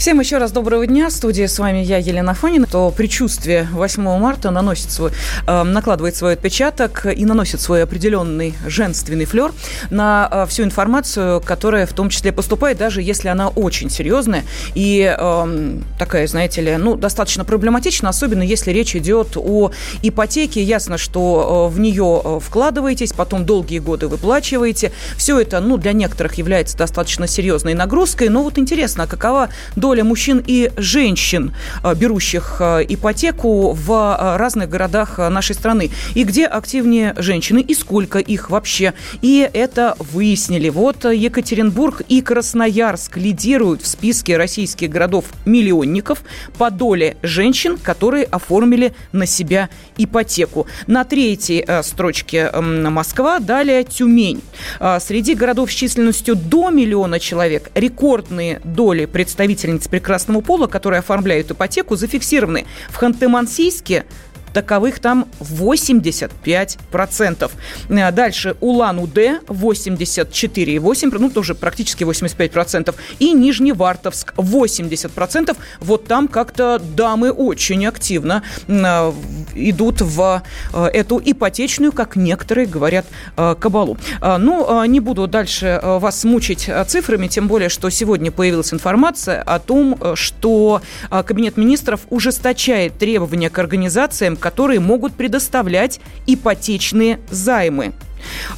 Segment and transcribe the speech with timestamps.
[0.00, 1.10] Всем еще раз доброго дня.
[1.10, 2.66] В студии с вами я, Елена Фонина.
[2.66, 5.10] То предчувствие 8 марта наносит свой,
[5.46, 9.52] э, накладывает свой отпечаток и наносит свой определенный женственный флер
[9.90, 14.44] на э, всю информацию, которая в том числе поступает, даже если она очень серьезная
[14.74, 19.70] и э, такая, знаете ли, ну, достаточно проблематична, особенно если речь идет о
[20.00, 20.62] ипотеке.
[20.62, 24.92] Ясно, что э, в нее э, вкладываетесь, потом долгие годы выплачиваете.
[25.18, 28.30] Все это, ну, для некоторых является достаточно серьезной нагрузкой.
[28.30, 33.90] Но вот интересно, а какова доля доля мужчин и женщин, э, берущих э, ипотеку в
[33.90, 35.90] э, разных городах нашей страны.
[36.14, 38.94] И где активнее женщины, и сколько их вообще.
[39.20, 40.68] И это выяснили.
[40.68, 46.22] Вот Екатеринбург и Красноярск лидируют в списке российских городов-миллионников
[46.56, 50.68] по доле женщин, которые оформили на себя ипотеку.
[50.86, 54.40] На третьей строчке Москва, далее Тюмень.
[55.00, 61.50] Среди городов с численностью до миллиона человек рекордные доли представительниц лиц прекрасного пола, которые оформляют
[61.50, 64.04] ипотеку, зафиксированы в Ханты-Мансийске,
[64.52, 67.50] таковых там 85%.
[67.88, 72.94] Э, дальше Улан-Удэ 84,8%, ну тоже практически 85%.
[73.18, 75.56] И Нижневартовск 80%.
[75.80, 79.12] Вот там как-то дамы очень активно э,
[79.54, 80.42] идут в
[80.72, 83.06] э, эту ипотечную, как некоторые говорят,
[83.36, 83.98] кабалу.
[84.20, 89.98] Ну, не буду дальше вас мучить цифрами, тем более, что сегодня появилась информация о том,
[90.14, 97.92] что Кабинет министров ужесточает требования к организациям, которые могут предоставлять ипотечные займы.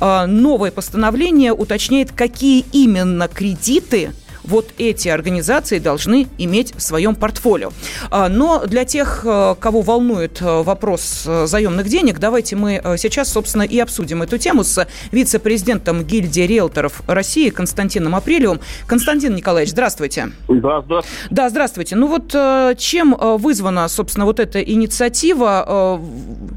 [0.00, 4.12] А, новое постановление уточняет, какие именно кредиты
[4.44, 7.70] вот эти организации должны иметь в своем портфолио.
[8.10, 13.30] А, но для тех, э, кого волнует э, вопрос э, заемных денег, давайте мы сейчас,
[13.30, 18.60] собственно, и обсудим эту тему с вице-президентом гильдии риэлторов России Константином Апрелевым.
[18.86, 20.32] Константин Николаевич, здравствуйте.
[20.48, 21.28] Да, здравствуйте.
[21.30, 21.96] Да, здравствуйте.
[21.96, 22.30] Ну вот
[22.78, 26.00] чем вызвана, собственно, вот эта инициатива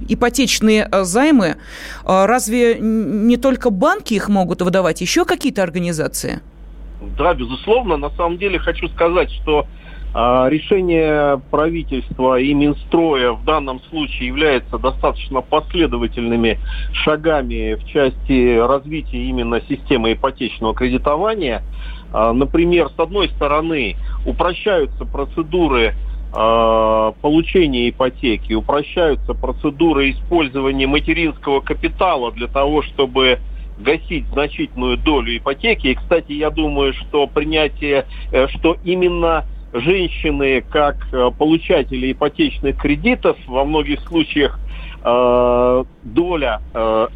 [0.07, 1.57] ипотечные займы?
[2.03, 6.41] Разве не только банки их могут выдавать, еще какие-то организации?
[7.18, 7.97] Да, безусловно.
[7.97, 9.66] На самом деле хочу сказать, что
[10.14, 16.59] э, решение правительства и Минстроя в данном случае является достаточно последовательными
[16.94, 21.63] шагами в части развития именно системы ипотечного кредитования.
[22.13, 25.96] Э, например, с одной стороны, упрощаются процедуры
[26.34, 33.38] получения ипотеки, упрощаются процедуры использования материнского капитала для того, чтобы
[33.78, 35.88] гасить значительную долю ипотеки.
[35.88, 43.38] И, кстати, я думаю, что принятие, э, что именно женщины как э, получатели ипотечных кредитов
[43.47, 44.59] во многих случаях
[45.03, 46.62] э, доля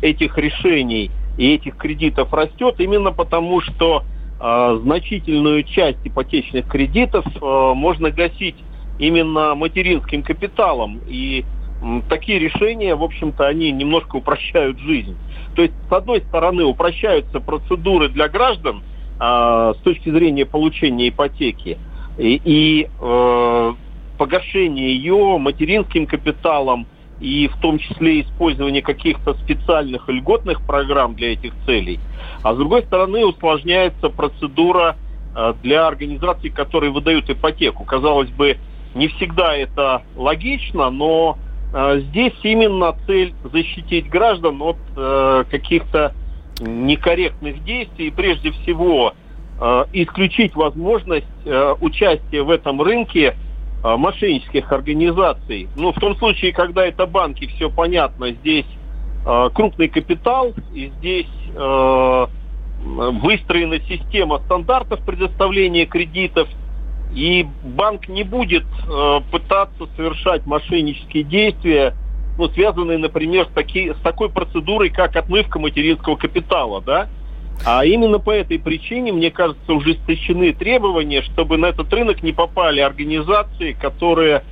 [0.01, 4.03] этих решений и этих кредитов растет именно потому, что
[4.39, 8.55] значительную часть ипотечных кредитов можно гасить
[8.99, 11.01] именно материнским капиталом.
[11.07, 11.43] И
[12.09, 15.15] такие решения, в общем-то, они немножко упрощают жизнь.
[15.55, 18.83] То есть, с одной стороны, упрощаются процедуры для граждан
[19.19, 21.77] э, с точки зрения получения ипотеки
[22.17, 23.73] и, и э,
[24.17, 26.87] погашение ее материнским капиталом
[27.19, 31.99] и в том числе использование каких-то специальных льготных программ для этих целей.
[32.43, 34.95] А с другой стороны, усложняется процедура
[35.35, 37.83] э, для организаций, которые выдают ипотеку.
[37.83, 38.57] Казалось бы,
[38.93, 41.37] не всегда это логично, но
[41.71, 46.13] здесь именно цель защитить граждан от э, каких-то
[46.59, 49.13] некорректных действий, прежде всего
[49.59, 53.35] э, исключить возможность э, участия в этом рынке
[53.83, 55.69] мошеннических организаций.
[55.75, 58.65] Ну, в том случае, когда это банки, все понятно, здесь
[59.53, 62.27] крупный капитал, и здесь э,
[62.81, 66.49] выстроена система стандартов предоставления кредитов–
[67.13, 71.93] и банк не будет э, пытаться совершать мошеннические действия,
[72.37, 77.07] ну, связанные, например, с, таки, с такой процедурой, как отмывка материнского капитала, да?
[77.65, 82.79] А именно по этой причине, мне кажется, ужесточены требования, чтобы на этот рынок не попали
[82.81, 84.43] организации, которые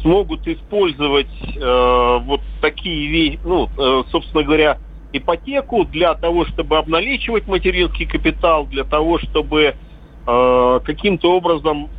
[0.00, 4.78] смогут использовать э, вот такие ну, э, собственно говоря,
[5.12, 9.74] ипотеку для того, чтобы обналичивать материнский капитал, для того, чтобы
[10.24, 11.90] каким-то образом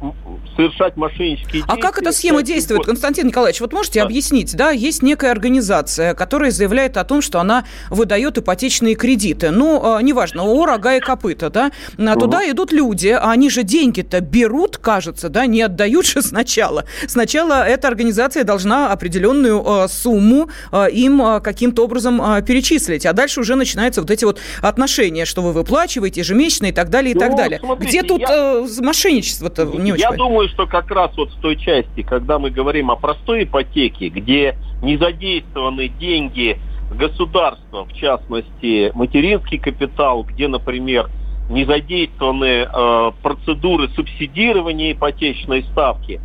[0.56, 1.74] совершать мошеннические действия.
[1.74, 2.86] А как эта схема действует.
[2.86, 3.62] Константин Николаевич?
[3.62, 4.06] Вот можете да.
[4.06, 9.52] объяснить, да, есть некая организация, которая заявляет о том, что она выдает ипотечные кредиты.
[9.52, 11.72] Ну, э, неважно, о, рога и копыта, да.
[11.98, 12.20] Угу.
[12.20, 16.86] Туда идут люди, а они же деньги-то берут, кажется, да, не отдают же сначала.
[17.08, 20.50] Сначала эта организация должна определенную сумму
[20.92, 26.22] им каким-то образом перечислить, а дальше уже начинаются вот эти вот отношения, что вы выплачиваете
[26.22, 27.62] ежемесячно и так далее, и ну, так далее.
[27.80, 28.28] Где тут я...
[28.30, 30.18] э, мошенничество-то не очень Я понятно.
[30.18, 34.58] думаю, что как раз вот в той части, когда мы говорим о простой ипотеке, где
[34.82, 36.60] не задействованы деньги
[36.92, 41.10] государства, в частности, материнский капитал, где, например,
[41.50, 46.20] не задействованы э, процедуры субсидирования ипотечной ставки.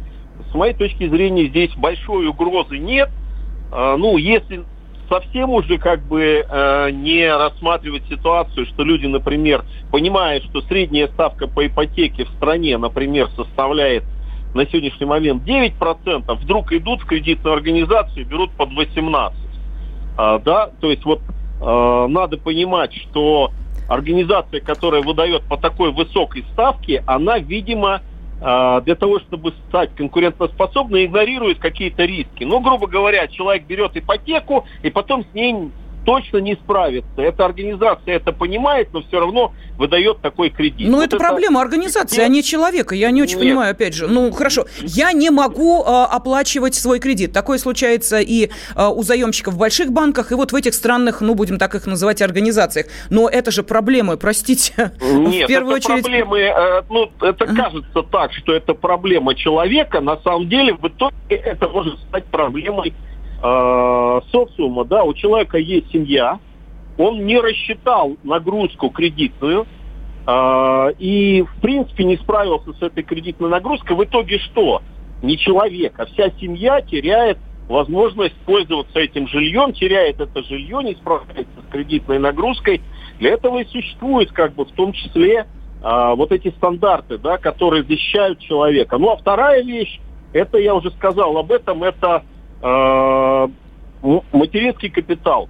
[0.51, 3.11] С моей точки зрения, здесь большой угрозы нет.
[3.73, 4.65] Э, ну, если
[5.11, 11.49] совсем уже как бы э, не рассматривать ситуацию, что люди, например, понимают, что средняя ставка
[11.49, 14.05] по ипотеке в стране, например, составляет
[14.55, 19.33] на сегодняшний момент 9%, вдруг идут в кредитную организацию и берут под 18%.
[20.17, 21.21] А, да, то есть вот
[21.61, 23.51] э, надо понимать, что
[23.89, 28.03] организация, которая выдает по такой высокой ставке, она, видимо,
[28.41, 32.45] для того, чтобы стать конкурентоспособной, игнорирует какие-то риски.
[32.45, 35.71] Ну, грубо говоря, человек берет ипотеку и потом с ней
[36.05, 37.21] точно не справится.
[37.21, 40.89] Эта организация это понимает, но все равно выдает такой кредит.
[40.89, 42.27] Ну, вот это, это проблема организации, Нет.
[42.27, 42.95] а не человека.
[42.95, 43.47] Я не очень Нет.
[43.47, 44.09] понимаю, опять же.
[44.09, 47.33] Ну, хорошо, я не могу э, оплачивать свой кредит.
[47.33, 51.35] Такое случается и э, у заемщиков в больших банках, и вот в этих странных, ну,
[51.35, 52.87] будем так их называть, организациях.
[53.09, 54.93] Но это же проблемы, простите.
[55.01, 56.05] Нет, в первую это очередь...
[56.05, 57.57] проблемы, э, ну, это uh-huh.
[57.57, 60.01] кажется так, что это проблема человека.
[60.01, 62.93] На самом деле, в итоге это может стать проблемой
[63.43, 66.39] э, социума, да, у человека есть семья,
[66.99, 69.67] он не рассчитал нагрузку кредитную
[70.27, 73.97] э, и, в принципе, не справился с этой кредитной нагрузкой.
[73.97, 74.83] В итоге что?
[75.23, 77.39] Не человек, а вся семья теряет
[77.69, 82.83] возможность пользоваться этим жильем, теряет это жилье, не справляется с кредитной нагрузкой.
[83.19, 85.47] Для этого и существует, как бы, в том числе,
[85.83, 88.99] э, вот эти стандарты, да, которые защищают человека.
[88.99, 90.01] Ну, а вторая вещь,
[90.33, 92.25] это я уже сказал об этом, это
[92.63, 93.49] э,
[94.03, 95.49] материнский капитал,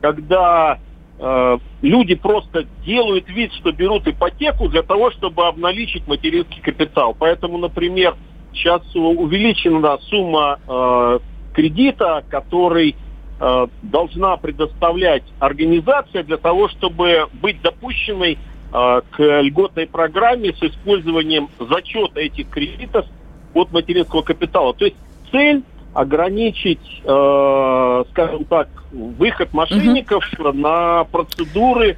[0.00, 0.78] когда
[1.18, 7.16] э, люди просто делают вид, что берут ипотеку для того, чтобы обналичить материнский капитал.
[7.18, 8.16] Поэтому, например,
[8.52, 11.18] сейчас увеличена сумма э,
[11.54, 12.96] кредита, который
[13.40, 18.38] э, должна предоставлять организация для того, чтобы быть допущенной
[18.72, 23.06] э, к льготной программе с использованием зачета этих кредитов
[23.54, 24.74] от материнского капитала.
[24.74, 24.96] То есть
[25.30, 25.62] цель
[25.96, 30.52] ограничить, э, скажем так, выход мошенников угу.
[30.52, 31.96] на процедуры,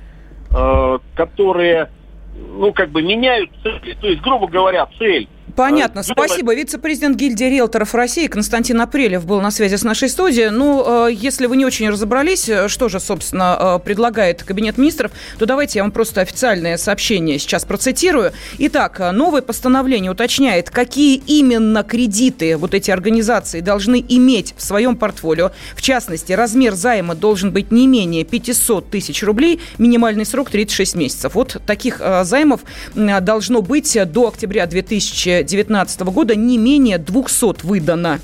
[0.50, 1.90] э, которые,
[2.36, 3.96] ну, как бы меняют цель.
[4.00, 6.04] То есть, грубо говоря, цель Понятно.
[6.04, 6.54] Спасибо.
[6.54, 10.50] Вице-президент гильдии риэлторов России Константин Апрелев был на связи с нашей студией.
[10.50, 15.10] Ну, э, если вы не очень разобрались, э, что же, собственно, э, предлагает Кабинет министров,
[15.36, 18.30] то давайте я вам просто официальное сообщение сейчас процитирую.
[18.58, 25.50] Итак, новое постановление уточняет, какие именно кредиты вот эти организации должны иметь в своем портфолио.
[25.74, 31.34] В частности, размер займа должен быть не менее 500 тысяч рублей, минимальный срок 36 месяцев.
[31.34, 32.60] Вот таких займов
[32.94, 38.20] должно быть до октября 2000 2019 года не менее 200 выдано.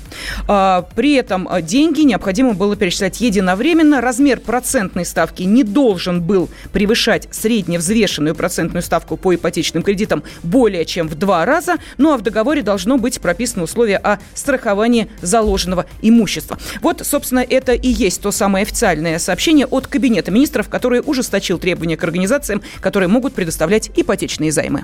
[0.47, 4.01] А, при этом а, деньги необходимо было перечислять единовременно.
[4.01, 11.07] Размер процентной ставки не должен был превышать средневзвешенную процентную ставку по ипотечным кредитам более чем
[11.07, 11.77] в два раза.
[11.97, 16.57] Ну а в договоре должно быть прописано условие о страховании заложенного имущества.
[16.81, 21.97] Вот, собственно, это и есть то самое официальное сообщение от Кабинета министров, который ужесточил требования
[21.97, 24.83] к организациям, которые могут предоставлять ипотечные займы.